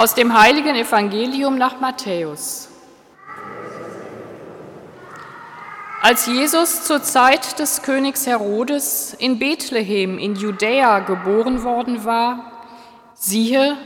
Aus 0.00 0.14
dem 0.14 0.32
heiligen 0.32 0.76
Evangelium 0.76 1.58
nach 1.58 1.78
Matthäus. 1.78 2.70
Als 6.00 6.24
Jesus 6.24 6.84
zur 6.84 7.02
Zeit 7.02 7.58
des 7.58 7.82
Königs 7.82 8.26
Herodes 8.26 9.14
in 9.18 9.38
Bethlehem 9.38 10.16
in 10.16 10.36
Judäa 10.36 11.00
geboren 11.00 11.64
worden 11.64 12.06
war, 12.06 12.50
siehe, 13.12 13.76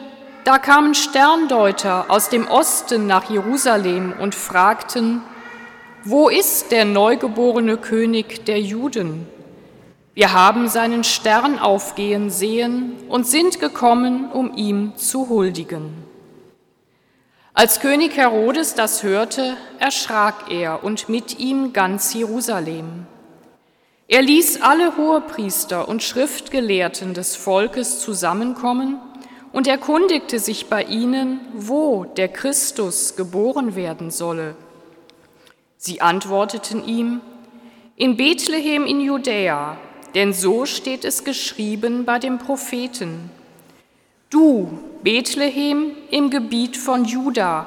da 0.44 0.58
kamen 0.58 0.94
Sterndeuter 0.94 2.04
aus 2.06 2.28
dem 2.28 2.46
Osten 2.46 3.08
nach 3.08 3.28
Jerusalem 3.28 4.14
und 4.20 4.36
fragten, 4.36 5.20
wo 6.04 6.28
ist 6.28 6.70
der 6.70 6.84
neugeborene 6.84 7.76
König 7.76 8.44
der 8.44 8.60
Juden? 8.60 9.26
Wir 10.14 10.32
haben 10.32 10.68
seinen 10.68 11.02
Stern 11.02 11.58
aufgehen 11.58 12.30
sehen 12.30 12.94
und 13.08 13.26
sind 13.26 13.58
gekommen, 13.58 14.30
um 14.30 14.56
ihm 14.56 14.92
zu 14.96 15.28
huldigen. 15.28 15.92
Als 17.52 17.80
König 17.80 18.16
Herodes 18.16 18.74
das 18.74 19.02
hörte, 19.02 19.56
erschrak 19.80 20.50
er 20.50 20.84
und 20.84 21.08
mit 21.08 21.40
ihm 21.40 21.72
ganz 21.72 22.14
Jerusalem. 22.14 23.06
Er 24.06 24.22
ließ 24.22 24.62
alle 24.62 24.96
Hohepriester 24.96 25.88
und 25.88 26.02
Schriftgelehrten 26.02 27.14
des 27.14 27.34
Volkes 27.34 28.00
zusammenkommen 28.00 28.98
und 29.52 29.66
erkundigte 29.66 30.38
sich 30.38 30.66
bei 30.66 30.82
ihnen, 30.84 31.40
wo 31.54 32.04
der 32.04 32.28
Christus 32.28 33.16
geboren 33.16 33.74
werden 33.74 34.10
solle. 34.10 34.56
Sie 35.76 36.00
antworteten 36.00 36.84
ihm, 36.84 37.20
in 37.96 38.16
Bethlehem 38.16 38.84
in 38.86 39.00
Judäa, 39.00 39.76
denn 40.14 40.32
so 40.32 40.64
steht 40.64 41.04
es 41.04 41.24
geschrieben 41.24 42.04
bei 42.04 42.18
dem 42.18 42.38
Propheten. 42.38 43.30
Du, 44.30 44.78
Bethlehem 45.02 45.92
im 46.10 46.30
Gebiet 46.30 46.76
von 46.76 47.04
Juda, 47.04 47.66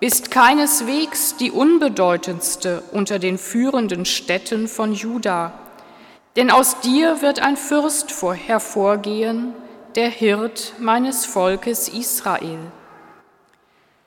bist 0.00 0.30
keineswegs 0.30 1.36
die 1.36 1.50
unbedeutendste 1.50 2.82
unter 2.92 3.18
den 3.18 3.38
führenden 3.38 4.04
Städten 4.04 4.68
von 4.68 4.92
Juda, 4.92 5.52
denn 6.36 6.50
aus 6.50 6.80
dir 6.80 7.22
wird 7.22 7.40
ein 7.40 7.56
Fürst 7.56 8.12
hervorgehen, 8.46 9.52
der 9.94 10.08
Hirt 10.08 10.74
meines 10.78 11.26
Volkes 11.26 11.88
Israel. 11.88 12.58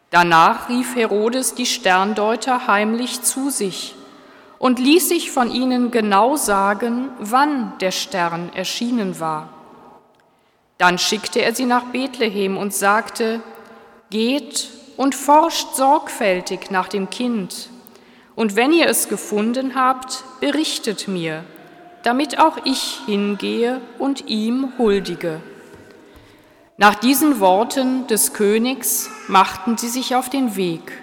Danach 0.10 0.70
rief 0.70 0.96
Herodes 0.96 1.56
die 1.56 1.66
Sterndeuter 1.66 2.68
heimlich 2.68 3.24
zu 3.24 3.50
sich 3.50 3.97
und 4.60 4.80
ließ 4.80 5.10
sich 5.10 5.32
von 5.32 5.52
ihnen 5.52 5.92
genau 5.92 6.36
sagen, 6.36 7.10
wann 7.20 7.74
der 7.80 7.92
Stern 7.92 8.52
erschienen 8.54 9.20
war. 9.20 9.50
Dann 10.78 10.98
schickte 10.98 11.42
er 11.42 11.56
sie 11.56 11.66
nach 11.66 11.86
Bethlehem 11.86 12.58
und 12.58 12.74
sagte, 12.74 13.42
Geht 14.10 14.70
und 14.96 15.16
forscht 15.16 15.76
sorgfältig 15.76 16.72
nach 16.72 16.88
dem 16.88 17.10
Kind, 17.10 17.70
und 18.38 18.56
wenn 18.56 18.72
ihr 18.72 18.88
es 18.88 19.10
gefunden 19.10 19.74
habt, 19.74 20.24
berichtet 20.40 21.08
mir, 21.08 21.44
damit 22.04 22.40
auch 22.40 22.60
ich 22.66 23.00
hingehe 23.08 23.82
und 23.98 24.28
ihm 24.28 24.74
huldige. 24.78 25.42
Nach 26.78 26.94
diesen 26.94 27.40
Worten 27.40 28.06
des 28.06 28.34
Königs 28.34 29.10
machten 29.28 29.78
sie 29.78 29.90
sich 29.90 30.16
auf 30.16 30.30
den 30.30 30.56
Weg. 30.56 31.02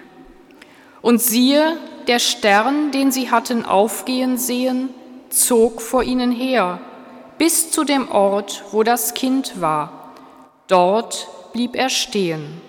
Und 1.01 1.21
siehe, 1.21 1.75
der 2.07 2.19
Stern, 2.19 2.91
den 2.91 3.11
sie 3.11 3.31
hatten 3.31 3.65
aufgehen 3.65 4.37
sehen, 4.37 4.89
zog 5.29 5.81
vor 5.81 6.03
ihnen 6.03 6.31
her, 6.31 6.79
bis 7.37 7.71
zu 7.71 7.83
dem 7.83 8.09
Ort, 8.09 8.63
wo 8.71 8.83
das 8.83 9.13
Kind 9.13 9.59
war. 9.61 10.13
Dort 10.67 11.27
blieb 11.53 11.75
er 11.75 11.89
stehen. 11.89 12.61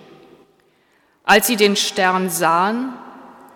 Als 1.23 1.47
sie 1.47 1.55
den 1.55 1.75
Stern 1.75 2.29
sahen, 2.29 2.93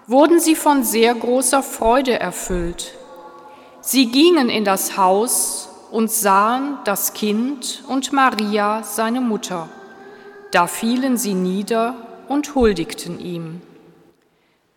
wurden 0.07 0.39
sie 0.39 0.55
von 0.55 0.83
sehr 0.83 1.13
großer 1.15 1.63
Freude 1.63 2.19
erfüllt. 2.19 2.93
Sie 3.81 4.07
gingen 4.07 4.49
in 4.49 4.65
das 4.65 4.97
Haus 4.97 5.69
und 5.89 6.11
sahen 6.11 6.77
das 6.85 7.13
Kind 7.13 7.83
und 7.87 8.13
Maria, 8.13 8.83
seine 8.83 9.21
Mutter. 9.21 9.69
Da 10.51 10.67
fielen 10.67 11.17
sie 11.17 11.33
nieder 11.33 11.95
und 12.27 12.55
huldigten 12.55 13.19
ihm. 13.19 13.61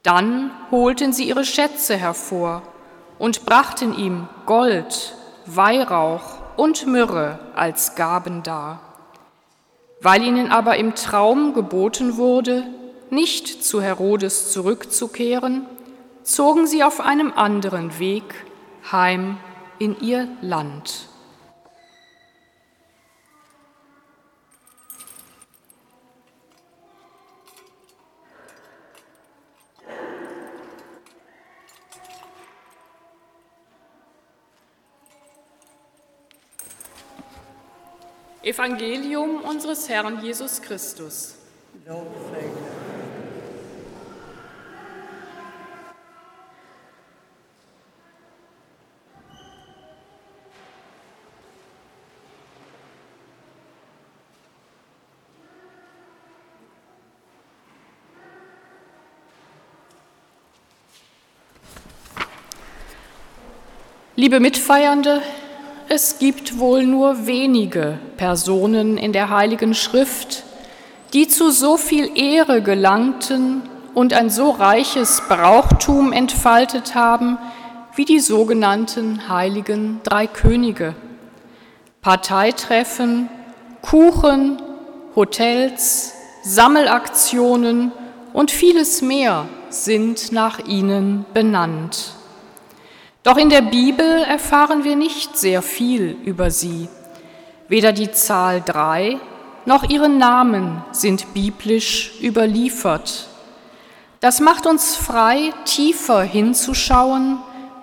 Dann 0.05 0.51
holten 0.71 1.15
sie 1.15 1.25
ihre 1.25 1.45
Schätze 1.45 1.97
hervor 1.97 2.63
und 3.19 3.47
brachten 3.47 3.97
ihm 3.97 4.29
Gold, 4.45 5.15
Weihrauch 5.47 6.39
und 6.57 6.87
Myrrhe 6.87 7.39
als 7.57 7.97
Gaben 7.97 8.43
dar. 8.43 8.81
Weil 10.03 10.23
ihnen 10.23 10.53
aber 10.53 10.77
im 10.77 10.95
Traum 10.95 11.55
geboten 11.55 12.19
wurde, 12.19 12.65
nicht 13.09 13.65
zu 13.65 13.81
Herodes 13.81 14.53
zurückzukehren, 14.53 15.65
zogen 16.23 16.67
sie 16.67 16.85
auf 16.85 17.01
einem 17.01 17.33
anderen 17.33 17.99
Weg 17.99 18.25
heim 18.93 19.39
in 19.79 19.99
ihr 20.01 20.29
Land. 20.43 21.09
Evangelium 38.44 39.41
unseres 39.41 39.88
Herrn 39.88 40.22
Jesus 40.22 40.60
Christus. 40.60 41.37
Liebe 64.16 64.38
Mitfeiernde, 64.38 65.22
es 65.89 66.19
gibt 66.19 66.59
wohl 66.59 66.84
nur 66.84 67.27
wenige 67.27 67.99
Personen 68.17 68.97
in 68.97 69.12
der 69.12 69.31
Heiligen 69.31 69.75
Schrift, 69.75 70.45
die 71.12 71.28
zu 71.28 71.50
so 71.50 71.77
viel 71.77 72.19
Ehre 72.19 72.62
gelangten 72.62 73.62
und 73.94 74.12
ein 74.12 74.31
so 74.31 74.50
reiches 74.50 75.23
Brauchtum 75.28 76.12
entfaltet 76.12 76.94
haben 76.94 77.39
wie 77.94 78.05
die 78.05 78.21
sogenannten 78.21 79.28
heiligen 79.28 80.00
drei 80.03 80.27
Könige. 80.27 80.94
Parteitreffen, 82.03 83.28
Kuchen, 83.83 84.61
Hotels, 85.15 86.12
Sammelaktionen 86.43 87.93
und 88.33 88.50
vieles 88.50 89.00
mehr 89.00 89.47
sind 89.71 90.33
nach 90.33 90.59
ihnen 90.59 91.25
benannt. 91.33 92.15
Doch 93.25 93.39
in 93.39 93.49
der 93.49 93.62
Bibel 93.62 94.23
erfahren 94.23 94.85
wir 94.85 94.97
nicht 94.97 95.39
sehr 95.39 95.62
viel 95.62 96.17
über 96.25 96.51
sie. 96.51 96.89
Weder 97.69 97.93
die 97.93 98.12
Zahl 98.12 98.62
drei 98.65 99.19
noch 99.65 99.89
ihre 99.89 100.11
Namen 100.11 100.85
sind 100.93 101.33
biblisch 101.33 102.12
überliefert. 102.23 103.29
Das 104.21 104.41
macht 104.41 104.67
uns 104.67 104.95
frei, 104.95 105.55
tiefer 105.65 106.23
hinzuschauen, 106.23 107.39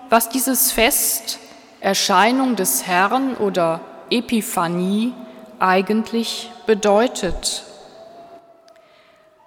was 0.08 0.28
dieses 0.28 0.70
Fest, 0.70 1.40
Erscheinung 1.80 2.54
des 2.54 2.86
Herrn 2.86 3.34
oder 3.36 3.80
Epiphanie 4.10 5.12
eigentlich 5.58 6.52
bedeutet. 6.66 7.64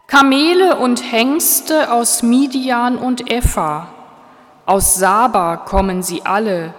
Kamele 0.08 0.76
und 0.76 1.10
Hengste 1.10 1.94
aus 1.94 2.22
Midian 2.22 2.98
und 2.98 3.32
Epha, 3.32 3.88
aus 4.66 4.96
Saba 4.96 5.58
kommen 5.58 6.02
sie 6.02 6.26
alle. 6.26 6.74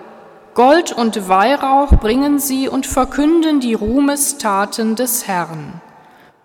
Gold 0.55 0.93
und 0.93 1.29
Weihrauch 1.29 1.91
bringen 2.01 2.39
sie 2.39 2.69
und 2.69 2.87
verkünden 2.87 3.61
die 3.61 3.75
Ruhmestaten 3.75 4.97
des 4.97 5.29
Herrn. 5.29 5.81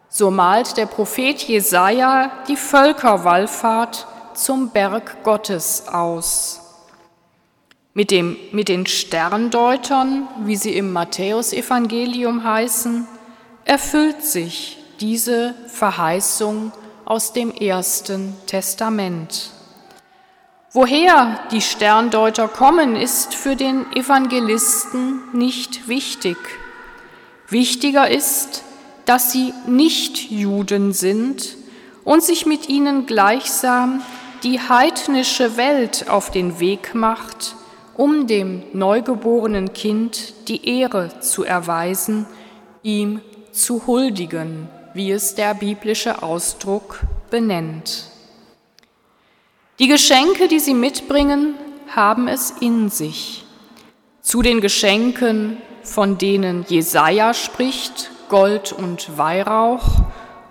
So 0.10 0.30
malt 0.30 0.76
der 0.78 0.86
Prophet 0.86 1.42
Jesaja 1.42 2.32
die 2.48 2.58
Völkerwallfahrt 2.58 4.06
zum 4.34 4.70
Berg 4.70 5.24
Gottes 5.24 5.88
aus. 5.88 6.60
Mit, 7.94 8.12
dem, 8.12 8.38
mit 8.52 8.70
den 8.70 8.86
Sterndeutern, 8.86 10.28
wie 10.44 10.56
sie 10.56 10.76
im 10.76 10.94
Matthäusevangelium 10.94 12.44
heißen, 12.44 13.08
erfüllt 13.66 14.24
sich 14.24 14.78
diese 15.00 15.56
Verheißung 15.68 16.72
aus 17.06 17.34
dem 17.34 17.52
Ersten 17.52 18.36
Testament. 18.46 19.52
Woher 20.74 21.38
die 21.52 21.60
Sterndeuter 21.60 22.48
kommen, 22.48 22.96
ist 22.96 23.36
für 23.36 23.58
den 23.58 23.92
Evangelisten 23.94 25.20
nicht 25.34 25.90
wichtig. 25.90 26.38
Wichtiger 27.50 28.10
ist, 28.10 28.64
dass 29.04 29.34
sie 29.34 29.54
nicht 29.68 30.32
Juden 30.32 30.94
sind 30.94 31.58
und 32.06 32.24
sich 32.24 32.46
mit 32.46 32.70
ihnen 32.70 33.06
gleichsam 33.06 34.02
die 34.44 34.62
heidnische 34.62 35.58
Welt 35.58 36.06
auf 36.08 36.32
den 36.32 36.62
Weg 36.62 36.96
macht, 36.96 37.56
um 37.98 38.26
dem 38.26 38.64
neugeborenen 38.72 39.74
Kind 39.74 40.48
die 40.48 40.80
Ehre 40.80 41.20
zu 41.20 41.44
erweisen, 41.44 42.26
ihm 42.82 43.20
zu 43.52 43.88
huldigen, 43.88 44.70
wie 44.94 45.12
es 45.12 45.36
der 45.36 45.54
biblische 45.54 46.24
Ausdruck 46.24 47.02
benennt. 47.30 48.11
Die 49.82 49.88
Geschenke, 49.88 50.48
die 50.48 50.60
sie 50.60 50.76
mitbringen, 50.76 51.56
haben 51.96 52.28
es 52.28 52.54
in 52.60 52.92
sich. 52.92 53.44
Zu 54.22 54.44
den 54.44 54.62
Geschenken, 54.62 55.58
von 55.82 56.20
denen 56.20 56.64
Jesaja 56.70 57.34
spricht, 57.34 58.12
Gold 58.30 58.74
und 58.74 59.18
Weihrauch, 59.18 60.04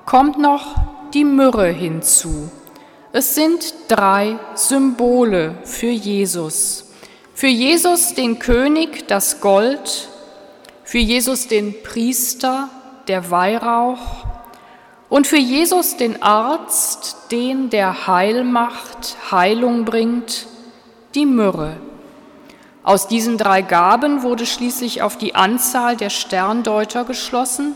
kommt 0.04 0.40
noch 0.40 0.74
die 1.14 1.22
Myrrhe 1.22 1.68
hinzu. 1.68 2.50
Es 3.12 3.36
sind 3.36 3.72
drei 3.86 4.36
Symbole 4.56 5.54
für 5.62 5.90
Jesus. 5.90 6.90
Für 7.32 7.46
Jesus 7.46 8.14
den 8.14 8.40
König 8.40 9.06
das 9.06 9.40
Gold, 9.40 10.08
für 10.82 10.98
Jesus 10.98 11.46
den 11.46 11.80
Priester 11.84 12.68
der 13.06 13.30
Weihrauch 13.30 14.26
und 15.10 15.26
für 15.26 15.36
Jesus 15.36 15.96
den 15.96 16.22
Arzt, 16.22 17.30
den 17.32 17.68
der 17.68 18.06
Heil 18.06 18.44
macht, 18.44 19.16
Heilung 19.30 19.84
bringt, 19.84 20.46
die 21.14 21.26
Myrrhe. 21.26 21.76
Aus 22.84 23.08
diesen 23.08 23.36
drei 23.36 23.60
Gaben 23.60 24.22
wurde 24.22 24.46
schließlich 24.46 25.02
auf 25.02 25.18
die 25.18 25.34
Anzahl 25.34 25.96
der 25.96 26.10
Sterndeuter 26.10 27.04
geschlossen 27.04 27.74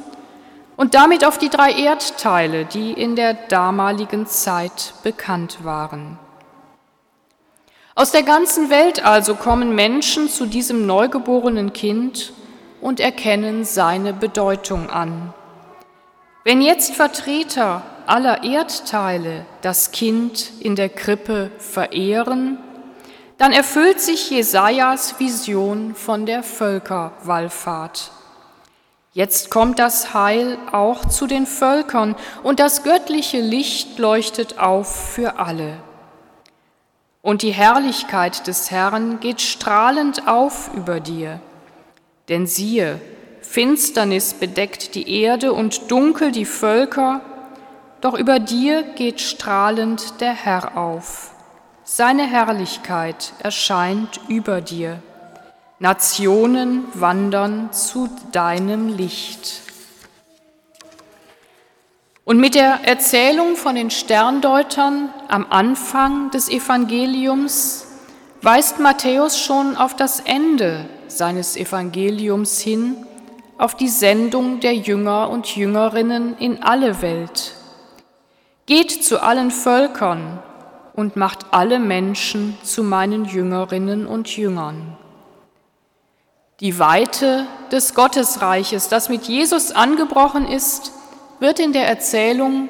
und 0.76 0.94
damit 0.94 1.24
auf 1.24 1.36
die 1.36 1.50
drei 1.50 1.72
Erdteile, 1.72 2.64
die 2.64 2.92
in 2.92 3.16
der 3.16 3.34
damaligen 3.34 4.26
Zeit 4.26 4.94
bekannt 5.02 5.58
waren. 5.64 6.18
Aus 7.96 8.12
der 8.12 8.22
ganzen 8.22 8.70
Welt 8.70 9.04
also 9.04 9.34
kommen 9.34 9.74
Menschen 9.74 10.28
zu 10.28 10.46
diesem 10.46 10.86
neugeborenen 10.86 11.72
Kind 11.72 12.32
und 12.80 12.98
erkennen 12.98 13.64
seine 13.64 14.12
Bedeutung 14.12 14.88
an. 14.88 15.34
Wenn 16.44 16.60
jetzt 16.60 16.94
Vertreter 16.94 17.82
aller 18.06 18.44
Erdteile 18.44 19.46
das 19.62 19.92
Kind 19.92 20.52
in 20.60 20.76
der 20.76 20.90
Krippe 20.90 21.50
verehren, 21.58 22.58
dann 23.38 23.50
erfüllt 23.52 23.98
sich 23.98 24.28
Jesajas 24.28 25.18
Vision 25.18 25.94
von 25.94 26.26
der 26.26 26.42
Völkerwallfahrt. 26.42 28.10
Jetzt 29.14 29.50
kommt 29.50 29.78
das 29.78 30.12
Heil 30.12 30.58
auch 30.70 31.06
zu 31.06 31.26
den 31.26 31.46
Völkern 31.46 32.14
und 32.42 32.60
das 32.60 32.82
göttliche 32.82 33.40
Licht 33.40 33.98
leuchtet 33.98 34.58
auf 34.58 35.12
für 35.14 35.38
alle. 35.38 35.78
Und 37.22 37.40
die 37.40 37.52
Herrlichkeit 37.52 38.46
des 38.48 38.70
Herrn 38.70 39.18
geht 39.20 39.40
strahlend 39.40 40.28
auf 40.28 40.68
über 40.74 41.00
dir. 41.00 41.40
Denn 42.28 42.46
siehe, 42.46 43.00
Finsternis 43.54 44.34
bedeckt 44.34 44.96
die 44.96 45.08
Erde 45.08 45.52
und 45.52 45.88
dunkel 45.88 46.32
die 46.32 46.44
Völker, 46.44 47.20
doch 48.00 48.18
über 48.18 48.40
dir 48.40 48.82
geht 48.82 49.20
strahlend 49.20 50.20
der 50.20 50.32
Herr 50.32 50.76
auf. 50.76 51.30
Seine 51.84 52.26
Herrlichkeit 52.26 53.32
erscheint 53.38 54.18
über 54.26 54.60
dir. 54.60 55.00
Nationen 55.78 56.82
wandern 56.94 57.72
zu 57.72 58.08
deinem 58.32 58.88
Licht. 58.88 59.62
Und 62.24 62.40
mit 62.40 62.56
der 62.56 62.80
Erzählung 62.82 63.54
von 63.54 63.76
den 63.76 63.92
Sterndeutern 63.92 65.10
am 65.28 65.46
Anfang 65.48 66.32
des 66.32 66.48
Evangeliums 66.48 67.86
weist 68.42 68.80
Matthäus 68.80 69.38
schon 69.38 69.76
auf 69.76 69.94
das 69.94 70.18
Ende 70.18 70.86
seines 71.06 71.56
Evangeliums 71.56 72.58
hin, 72.58 73.06
auf 73.58 73.76
die 73.76 73.88
Sendung 73.88 74.60
der 74.60 74.74
Jünger 74.74 75.30
und 75.30 75.54
Jüngerinnen 75.54 76.36
in 76.38 76.62
alle 76.62 77.02
Welt. 77.02 77.54
Geht 78.66 79.04
zu 79.04 79.22
allen 79.22 79.50
Völkern 79.50 80.42
und 80.94 81.16
macht 81.16 81.46
alle 81.50 81.78
Menschen 81.78 82.56
zu 82.62 82.82
meinen 82.82 83.24
Jüngerinnen 83.24 84.06
und 84.06 84.36
Jüngern. 84.36 84.96
Die 86.60 86.78
Weite 86.78 87.46
des 87.72 87.94
Gottesreiches, 87.94 88.88
das 88.88 89.08
mit 89.08 89.24
Jesus 89.24 89.72
angebrochen 89.72 90.46
ist, 90.46 90.92
wird 91.40 91.58
in 91.58 91.72
der 91.72 91.88
Erzählung 91.88 92.68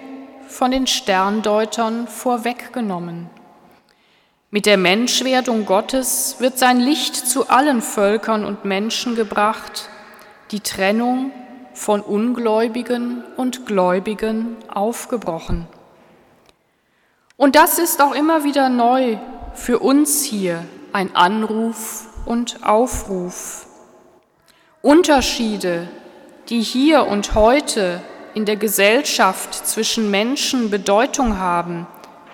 von 0.49 0.71
den 0.71 0.87
Sterndeutern 0.87 2.09
vorweggenommen. 2.09 3.29
Mit 4.51 4.67
der 4.67 4.79
Menschwerdung 4.79 5.67
Gottes 5.67 6.37
wird 6.39 6.59
sein 6.59 6.81
Licht 6.81 7.17
zu 7.17 7.49
allen 7.49 7.83
Völkern 7.83 8.45
und 8.45 8.65
Menschen 8.65 9.17
gebracht, 9.17 9.91
die 10.51 10.61
Trennung 10.61 11.31
von 11.73 12.01
Ungläubigen 12.01 13.25
und 13.37 13.67
Gläubigen 13.67 14.57
aufgebrochen. 14.69 15.67
Und 17.37 17.57
das 17.57 17.79
ist 17.79 18.01
auch 18.01 18.15
immer 18.15 18.45
wieder 18.45 18.69
neu 18.69 19.19
für 19.55 19.81
uns 19.81 20.23
hier 20.23 20.65
ein 20.93 21.15
Anruf 21.17 22.07
und 22.27 22.65
Aufruf. 22.65 23.67
Unterschiede, 24.83 25.89
die 26.49 26.61
hier 26.61 27.07
und 27.07 27.35
heute 27.35 28.01
in 28.35 28.45
der 28.45 28.57
Gesellschaft 28.57 29.55
zwischen 29.55 30.11
Menschen 30.11 30.71
Bedeutung 30.71 31.39
haben, 31.39 31.87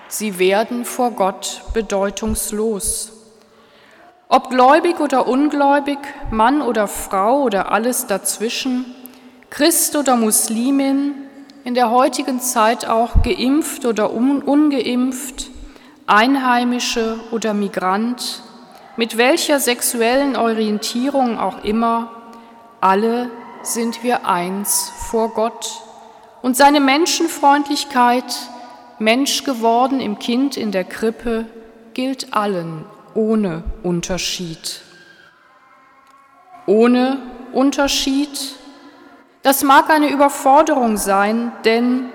sie 0.07 0.37
werden 0.37 0.85
vor 0.85 1.11
Gott 1.11 1.63
bedeutungslos. 1.73 3.20
Ob 4.33 4.49
gläubig 4.49 5.01
oder 5.01 5.27
ungläubig, 5.27 5.97
Mann 6.31 6.61
oder 6.61 6.87
Frau 6.87 7.41
oder 7.41 7.69
alles 7.73 8.07
dazwischen, 8.07 8.85
Christ 9.49 9.97
oder 9.97 10.15
Muslimin, 10.15 11.15
in 11.65 11.73
der 11.73 11.91
heutigen 11.91 12.39
Zeit 12.39 12.87
auch 12.87 13.23
geimpft 13.23 13.85
oder 13.85 14.13
ungeimpft, 14.13 15.49
Einheimische 16.07 17.19
oder 17.31 17.53
Migrant, 17.53 18.41
mit 18.95 19.17
welcher 19.17 19.59
sexuellen 19.59 20.37
Orientierung 20.37 21.37
auch 21.37 21.65
immer, 21.65 22.09
alle 22.79 23.29
sind 23.63 24.01
wir 24.01 24.25
eins 24.25 24.93
vor 25.09 25.33
Gott. 25.33 25.83
Und 26.41 26.55
seine 26.55 26.79
Menschenfreundlichkeit, 26.79 28.33
Mensch 28.97 29.43
geworden 29.43 29.99
im 29.99 30.19
Kind 30.19 30.55
in 30.55 30.71
der 30.71 30.85
Krippe, 30.85 31.47
gilt 31.93 32.33
allen 32.33 32.85
ohne 33.13 33.63
Unterschied. 33.83 34.81
Ohne 36.65 37.17
Unterschied, 37.53 38.55
das 39.43 39.63
mag 39.63 39.89
eine 39.89 40.09
Überforderung 40.09 40.97
sein, 40.97 41.51
denn 41.65 42.09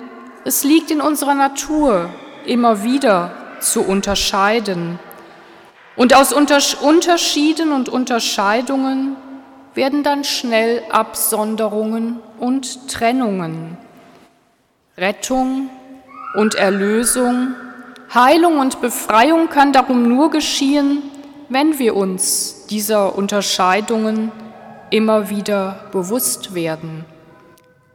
es 0.45 0.63
liegt 0.65 0.91
in 0.91 1.01
unserer 1.01 1.35
Natur, 1.35 2.09
immer 2.47 2.85
wieder 2.85 3.33
zu 3.61 3.83
unterscheiden. 3.83 4.99
Und 5.97 6.15
aus 6.15 6.33
Unterschieden 6.33 7.73
und 7.73 7.89
Unterscheidungen 7.89 9.17
werden 9.75 10.03
dann 10.03 10.25
schnell 10.25 10.83
Absonderungen 10.91 12.21
und 12.39 12.89
Trennungen. 12.89 13.77
Rettung 14.97 15.69
und 16.35 16.55
Erlösung, 16.55 17.55
Heilung 18.17 18.61
und 18.61 18.81
Befreiung 18.81 19.51
kann 19.51 19.75
darum 19.75 20.09
nur 20.09 20.31
geschehen, 20.31 21.03
wenn 21.51 21.79
wir 21.79 21.95
uns 21.95 22.65
dieser 22.65 23.15
Unterscheidungen 23.15 24.33
immer 24.89 25.29
wieder 25.29 25.91
bewusst 25.93 26.55
werden. 26.55 27.05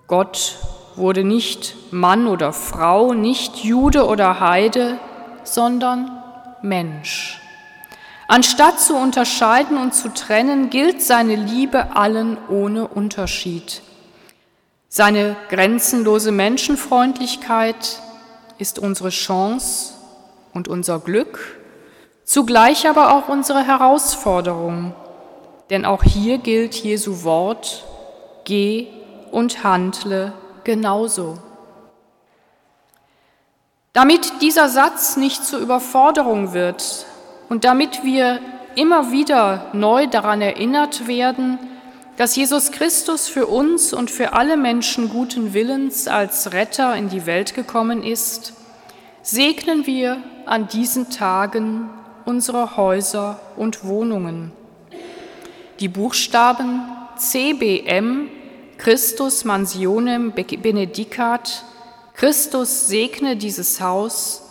Gott 0.05 0.59
wurde 0.95 1.23
nicht 1.23 1.75
Mann 1.91 2.27
oder 2.27 2.53
Frau, 2.53 3.15
nicht 3.15 3.63
Jude 3.63 4.05
oder 4.05 4.39
Heide, 4.39 4.99
sondern 5.43 6.21
Mensch. 6.61 7.41
Anstatt 8.27 8.79
zu 8.79 8.95
unterscheiden 8.95 9.75
und 9.75 9.95
zu 9.95 10.09
trennen, 10.09 10.69
gilt 10.69 11.01
seine 11.01 11.33
Liebe 11.33 11.95
allen 11.95 12.37
ohne 12.47 12.87
Unterschied. 12.87 13.81
Seine 14.87 15.35
grenzenlose 15.49 16.31
Menschenfreundlichkeit 16.31 17.99
ist 18.59 18.77
unsere 18.77 19.09
Chance 19.09 19.95
und 20.53 20.67
unser 20.67 20.99
Glück, 20.99 21.39
zugleich 22.23 22.87
aber 22.87 23.13
auch 23.13 23.29
unsere 23.29 23.65
Herausforderung. 23.65 24.93
Denn 25.69 25.85
auch 25.85 26.03
hier 26.03 26.37
gilt 26.37 26.75
Jesu 26.75 27.23
Wort, 27.23 27.85
geh 28.43 28.87
und 29.31 29.63
handle 29.63 30.33
genauso. 30.63 31.37
Damit 33.93 34.41
dieser 34.41 34.69
Satz 34.69 35.17
nicht 35.17 35.45
zur 35.45 35.59
Überforderung 35.59 36.53
wird, 36.53 37.05
und 37.51 37.65
damit 37.65 38.05
wir 38.05 38.39
immer 38.75 39.11
wieder 39.11 39.71
neu 39.73 40.07
daran 40.07 40.41
erinnert 40.41 41.05
werden, 41.05 41.59
dass 42.15 42.33
Jesus 42.37 42.71
Christus 42.71 43.27
für 43.27 43.45
uns 43.45 43.91
und 43.91 44.09
für 44.09 44.31
alle 44.31 44.55
Menschen 44.55 45.09
guten 45.09 45.53
Willens 45.53 46.07
als 46.07 46.53
Retter 46.53 46.95
in 46.95 47.09
die 47.09 47.25
Welt 47.25 47.53
gekommen 47.53 48.03
ist, 48.03 48.53
segnen 49.21 49.85
wir 49.85 50.23
an 50.45 50.67
diesen 50.67 51.09
Tagen 51.09 51.89
unsere 52.25 52.77
Häuser 52.77 53.39
und 53.57 53.83
Wohnungen. 53.83 54.51
Die 55.79 55.87
Buchstaben 55.87 56.81
CBM, 57.17 58.29
Christus 58.77 59.45
Mansionem 59.45 60.31
Benedicat, 60.31 61.63
Christus 62.13 62.87
segne 62.87 63.35
dieses 63.35 63.81
Haus, 63.81 64.49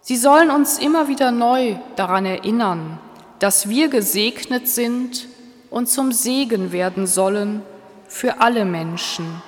sie 0.00 0.16
sollen 0.16 0.50
uns 0.50 0.78
immer 0.78 1.08
wieder 1.08 1.30
neu 1.30 1.76
daran 1.96 2.26
erinnern, 2.26 2.98
dass 3.38 3.68
wir 3.68 3.88
gesegnet 3.88 4.68
sind 4.68 5.28
und 5.70 5.88
zum 5.88 6.12
Segen 6.12 6.72
werden 6.72 7.06
sollen 7.06 7.62
für 8.08 8.40
alle 8.40 8.64
Menschen, 8.64 9.42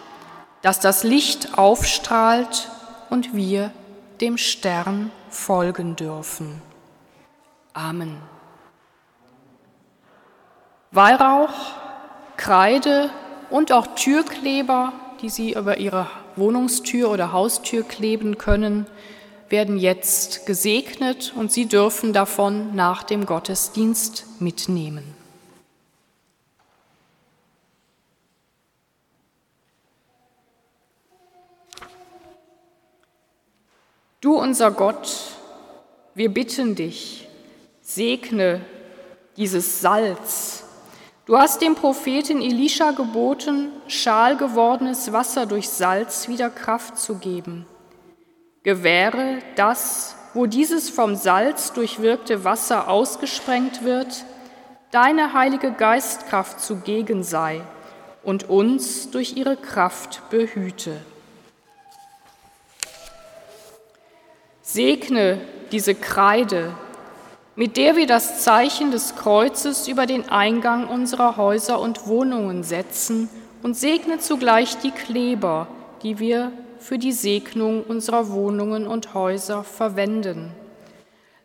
dass 0.63 0.81
das 0.81 1.05
Licht 1.05 1.57
aufstrahlt 1.57 2.69
und 3.11 3.35
wir 3.35 3.71
dem 4.21 4.39
Stern 4.39 5.11
folgen 5.31 5.97
dürfen. 5.97 6.61
Amen. 7.73 8.17
Weihrauch, 10.93 11.53
Kreide 12.37 13.11
und 13.51 13.73
auch 13.73 13.89
Türkleber, 13.97 14.93
die 15.21 15.29
Sie 15.29 15.53
über 15.53 15.79
Ihre 15.79 16.07
Wohnungstür 16.37 17.11
oder 17.11 17.33
Haustür 17.33 17.83
kleben 17.83 18.39
können, 18.39 18.87
werden 19.49 19.79
jetzt 19.79 20.47
gesegnet 20.47 21.33
und 21.37 21.53
Sie 21.53 21.67
dürfen 21.67 22.13
davon 22.13 22.75
nach 22.75 23.03
dem 23.03 23.27
Gottesdienst 23.27 24.41
mitnehmen. 24.41 25.15
Du 34.23 34.39
unser 34.39 34.71
Gott, 34.71 35.13
wir 36.15 36.33
bitten 36.33 36.75
dich, 36.75 37.29
segne 37.83 38.63
dieses 39.37 39.83
Salz. 39.83 40.65
Du 41.27 41.37
hast 41.37 41.61
dem 41.61 41.75
Propheten 41.75 42.41
Elisha 42.41 42.93
geboten, 42.93 43.73
schalgewordenes 43.89 45.13
Wasser 45.13 45.45
durch 45.45 45.69
Salz 45.69 46.29
wieder 46.29 46.49
Kraft 46.49 46.99
zu 46.99 47.17
geben. 47.17 47.67
Gewähre, 48.63 49.41
dass, 49.55 50.17
wo 50.33 50.47
dieses 50.47 50.89
vom 50.89 51.15
Salz 51.15 51.75
durchwirkte 51.75 52.43
Wasser 52.43 52.89
ausgesprengt 52.89 53.85
wird, 53.85 54.25
deine 54.93 55.35
heilige 55.35 55.73
Geistkraft 55.73 56.61
zugegen 56.61 57.23
sei 57.23 57.61
und 58.23 58.49
uns 58.49 59.11
durch 59.11 59.37
ihre 59.37 59.59
Kraft 59.59 60.23
behüte. 60.31 61.03
Segne 64.69 65.39
diese 65.71 65.95
Kreide, 65.95 66.75
mit 67.55 67.77
der 67.77 67.95
wir 67.95 68.09
das 68.09 68.43
Zeichen 68.43 68.91
des 68.91 69.15
Kreuzes 69.15 69.87
über 69.87 70.07
den 70.07 70.29
Eingang 70.29 70.89
unserer 70.89 71.37
Häuser 71.37 71.81
und 71.81 72.09
Wohnungen 72.09 72.65
setzen 72.65 73.29
und 73.63 73.77
segne 73.77 74.19
zugleich 74.19 74.77
die 74.79 74.91
Kleber, 74.91 75.69
die 76.03 76.19
wir 76.19 76.51
für 76.81 76.99
die 76.99 77.13
Segnung 77.13 77.85
unserer 77.85 78.33
Wohnungen 78.33 78.89
und 78.89 79.15
Häuser 79.15 79.63
verwenden. 79.63 80.51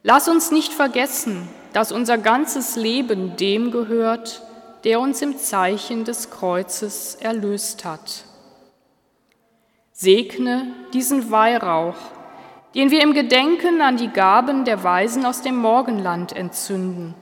Lass 0.01 0.27
uns 0.27 0.49
nicht 0.49 0.73
vergessen, 0.73 1.47
dass 1.73 1.91
unser 1.91 2.17
ganzes 2.17 2.75
Leben 2.75 3.37
dem 3.37 3.69
gehört, 3.69 4.41
der 4.83 4.99
uns 4.99 5.21
im 5.21 5.37
Zeichen 5.37 6.05
des 6.05 6.31
Kreuzes 6.31 7.19
erlöst 7.21 7.85
hat. 7.85 8.23
Segne 9.93 10.73
diesen 10.91 11.29
Weihrauch, 11.29 11.97
den 12.75 12.91
wir 12.91 13.01
im 13.01 13.13
Gedenken 13.13 13.81
an 13.81 13.97
die 13.97 14.07
Gaben 14.07 14.65
der 14.65 14.83
Weisen 14.83 15.25
aus 15.25 15.41
dem 15.41 15.57
Morgenland 15.57 16.33
entzünden. 16.33 17.13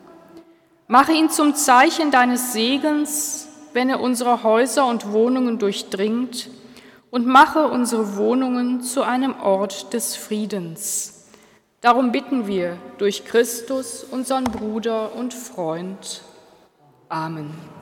Mache 0.88 1.13
ihn 1.13 1.29
zum 1.29 1.56
Zeichen 1.56 2.12
deines 2.12 2.53
Segens, 2.53 3.48
wenn 3.74 3.89
er 3.89 4.00
unsere 4.00 4.44
Häuser 4.44 4.88
und 4.88 5.12
Wohnungen 5.12 5.60
durchdringt, 5.60 6.50
und 7.12 7.25
mache 7.25 7.68
unsere 7.68 8.18
Wohnungen 8.18 8.82
zu 8.82 9.01
einem 9.01 9.39
Ort 9.41 9.94
des 9.94 10.15
Friedens. 10.15 11.27
Darum 11.82 12.12
bitten 12.12 12.46
wir 12.46 12.77
durch 12.98 13.25
Christus, 13.25 14.03
unseren 14.03 14.44
Bruder 14.44 15.15
und 15.15 15.34
Freund. 15.34 16.22
Amen. 17.08 17.79